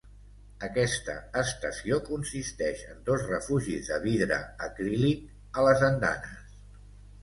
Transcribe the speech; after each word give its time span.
Aquesta 0.67 1.17
estació 1.41 1.99
consisteix 2.09 2.83
en 2.95 3.05
dos 3.13 3.29
refugis 3.31 3.93
de 3.95 4.03
vidre 4.09 4.43
acrílic 4.71 5.33
a 5.63 5.71
les 5.71 5.91
andanes. 5.95 6.63